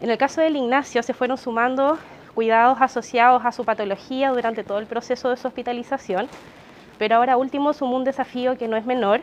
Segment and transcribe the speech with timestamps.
[0.00, 1.98] En el caso del Ignacio se fueron sumando
[2.34, 6.28] cuidados asociados a su patología durante todo el proceso de su hospitalización,
[6.98, 9.22] pero ahora último sumó un desafío que no es menor,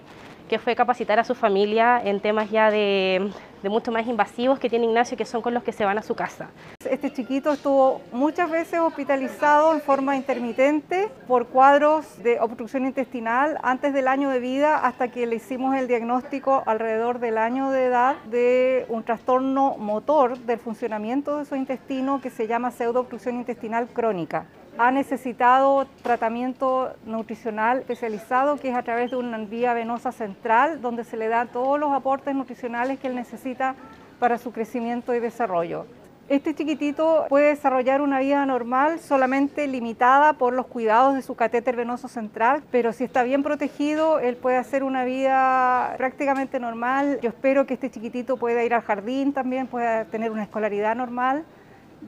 [0.49, 3.31] que fue capacitar a su familia en temas ya de,
[3.63, 6.03] de, mucho más invasivos que tiene Ignacio, que son con los que se van a
[6.03, 6.49] su casa.
[6.87, 13.93] Este chiquito estuvo muchas veces hospitalizado en forma intermitente por cuadros de obstrucción intestinal antes
[13.93, 18.15] del año de vida hasta que le hicimos el diagnóstico alrededor del año de edad
[18.25, 24.45] de un trastorno motor del funcionamiento de su intestino que se llama pseudoobstrucción intestinal crónica
[24.77, 31.03] ha necesitado tratamiento nutricional especializado, que es a través de una vía venosa central, donde
[31.03, 33.75] se le da todos los aportes nutricionales que él necesita
[34.19, 35.85] para su crecimiento y desarrollo.
[36.29, 41.75] Este chiquitito puede desarrollar una vida normal solamente limitada por los cuidados de su catéter
[41.75, 47.19] venoso central, pero si está bien protegido, él puede hacer una vida prácticamente normal.
[47.21, 51.43] Yo espero que este chiquitito pueda ir al jardín también, pueda tener una escolaridad normal.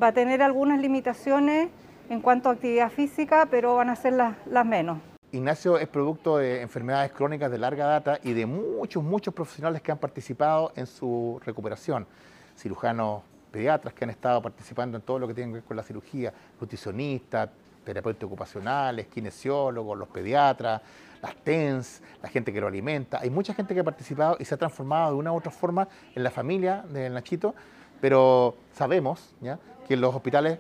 [0.01, 1.70] Va a tener algunas limitaciones
[2.09, 4.99] en cuanto a actividad física, pero van a ser las, menos.
[5.31, 9.91] Ignacio es producto de enfermedades crónicas de larga data y de muchos, muchos profesionales que
[9.91, 12.05] han participado en su recuperación.
[12.57, 15.84] Cirujanos pediatras que han estado participando en todo lo que tiene que ver con la
[15.84, 17.49] cirugía, nutricionistas,
[17.84, 20.81] terapeutas ocupacionales, kinesiólogos, los pediatras,
[21.21, 23.19] las TENS, la gente que lo alimenta.
[23.21, 25.87] Hay mucha gente que ha participado y se ha transformado de una u otra forma
[26.13, 27.55] en la familia del Nachito,
[28.01, 29.57] pero sabemos ¿ya?
[29.87, 30.59] que los hospitales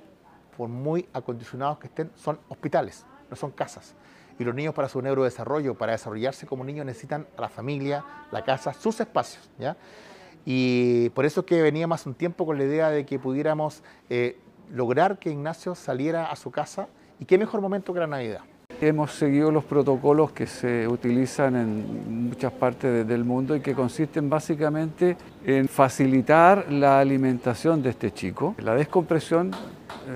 [0.55, 3.95] por muy acondicionados que estén, son hospitales, no son casas.
[4.37, 8.43] Y los niños para su neurodesarrollo, para desarrollarse como niños, necesitan a la familia, la
[8.43, 9.49] casa, sus espacios.
[9.57, 9.77] ¿ya?
[10.45, 13.81] Y por eso es que veníamos hace un tiempo con la idea de que pudiéramos
[14.09, 14.37] eh,
[14.71, 16.87] lograr que Ignacio saliera a su casa
[17.19, 18.41] y qué mejor momento que la Navidad.
[18.81, 24.29] Hemos seguido los protocolos que se utilizan en muchas partes del mundo y que consisten
[24.29, 29.51] básicamente en facilitar la alimentación de este chico, la descompresión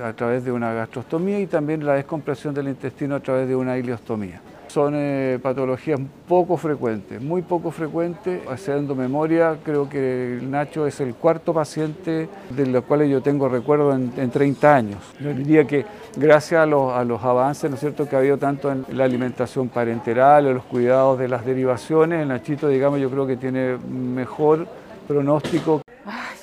[0.04, 3.78] a través de una gastrostomía y también la descompresión del intestino a través de una
[3.78, 4.42] ileostomía.
[4.70, 8.42] Son eh, patologías poco frecuentes, muy poco frecuentes.
[8.48, 13.95] Haciendo memoria, creo que Nacho es el cuarto paciente de los cuales yo tengo recuerdo
[13.95, 14.99] en, en 30 años.
[15.20, 15.86] Yo diría que
[16.16, 18.08] gracias a los, a los, avances ¿no es cierto?
[18.08, 22.67] que ha habido tanto en la alimentación parenteral, en los cuidados de las derivaciones, Nachito,
[22.67, 24.67] digamos, yo creo que tiene mejor
[25.08, 25.82] pronóstico.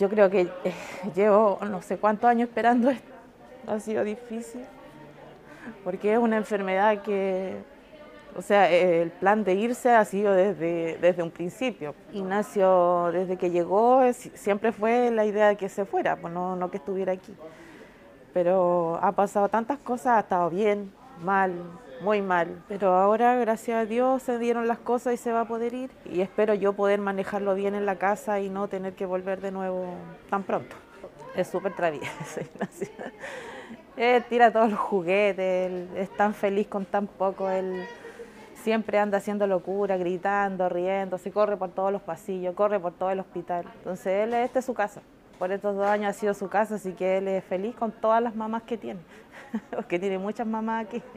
[0.00, 0.74] Yo creo que eh,
[1.14, 3.15] llevo no sé cuántos años esperando esto
[3.66, 4.64] ha sido difícil,
[5.84, 7.56] porque es una enfermedad que,
[8.36, 11.94] o sea, el plan de irse ha sido desde, desde un principio.
[12.12, 16.70] Ignacio, desde que llegó, siempre fue la idea de que se fuera, pues no, no
[16.70, 17.34] que estuviera aquí.
[18.32, 21.52] Pero ha pasado tantas cosas, ha estado bien, mal,
[22.02, 22.62] muy mal.
[22.68, 25.90] Pero ahora, gracias a Dios, se dieron las cosas y se va a poder ir.
[26.04, 29.50] Y espero yo poder manejarlo bien en la casa y no tener que volver de
[29.50, 29.86] nuevo
[30.30, 30.76] tan pronto.
[31.34, 32.88] Es súper travieso, Ignacio.
[33.96, 37.86] Él tira todos los juguetes, él es tan feliz con tan poco, él
[38.62, 43.10] siempre anda haciendo locura, gritando, riendo, se corre por todos los pasillos, corre por todo
[43.10, 43.64] el hospital.
[43.78, 45.00] Entonces él, esta es su casa.
[45.38, 48.22] Por estos dos años ha sido su casa, así que él es feliz con todas
[48.22, 49.00] las mamás que tiene,
[49.70, 51.02] porque tiene muchas mamás aquí.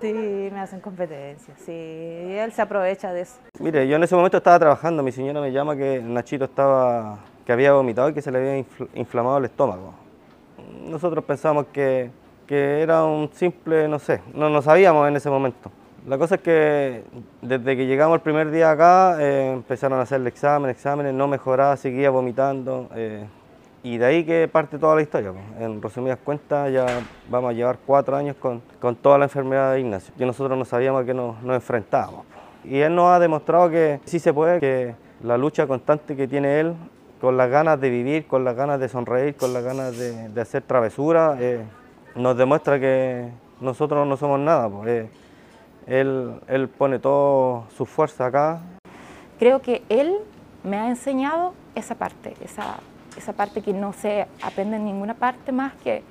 [0.00, 0.12] Sí,
[0.52, 3.34] me hacen competencia, sí, él se aprovecha de eso.
[3.58, 7.50] Mire, yo en ese momento estaba trabajando, mi señora me llama que Nachito estaba, que
[7.50, 8.64] había vomitado y que se le había
[8.94, 10.07] inflamado el estómago
[10.88, 12.10] nosotros pensamos que,
[12.46, 15.70] que, era un simple, no sé, no lo sabíamos en ese momento.
[16.06, 17.04] La cosa es que
[17.42, 21.76] desde que llegamos el primer día acá eh, empezaron a hacerle exámenes, exámenes, no mejoraba,
[21.76, 22.88] seguía vomitando.
[22.94, 23.26] Eh,
[23.82, 25.32] y de ahí que parte toda la historia.
[25.58, 26.86] En resumidas cuentas ya
[27.28, 30.14] vamos a llevar cuatro años con, con toda la enfermedad de Ignacio.
[30.18, 32.24] Y nosotros no sabíamos a qué nos, nos enfrentábamos.
[32.64, 36.60] Y él nos ha demostrado que sí se puede, que la lucha constante que tiene
[36.60, 36.74] él
[37.20, 40.62] con las ganas de vivir, con las ganas de sonreír, con las ganas de, hacer
[40.62, 41.64] travesura, eh,
[42.14, 43.28] nos demuestra que
[43.60, 44.68] nosotros no somos nada.
[44.68, 45.08] Pues,
[45.86, 48.60] él, él pone toda su fuerza acá.
[49.38, 50.14] Creo que él
[50.62, 52.76] me ha enseñado esa parte, esa,
[53.16, 56.02] esa parte que no se aprende en ninguna parte más que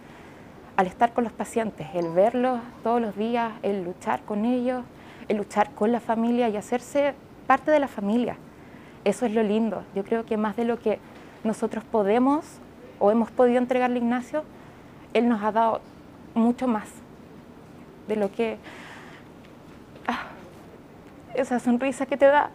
[0.75, 4.83] al estar con los pacientes, el verlos todos los días, el luchar con ellos,
[5.27, 7.15] el luchar con la familia y hacerse
[7.47, 8.37] parte de la familia.
[9.07, 9.85] Eso es lo lindo.
[9.95, 10.99] Yo creo que más de lo que
[11.45, 12.43] nosotros podemos
[12.99, 14.43] o hemos podido entregarle a Ignacio,
[15.13, 15.79] él nos ha dado
[16.33, 16.89] mucho más
[18.09, 18.57] de lo que
[20.07, 20.23] ah,
[21.35, 22.49] esa sonrisa que te da,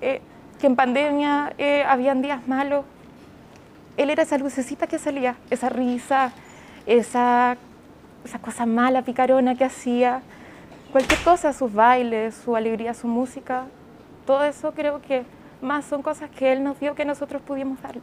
[0.00, 0.20] eh,
[0.58, 2.84] que en pandemia eh, habían días malos.
[3.96, 6.32] Él era esa lucecita que salía, esa risa,
[6.84, 7.56] esa,
[8.24, 10.20] esa cosa mala, picarona que hacía,
[10.90, 13.66] cualquier cosa, sus bailes, su alegría, su música,
[14.26, 15.22] todo eso creo que
[15.62, 18.02] más son cosas que Él nos dio que nosotros pudimos darle.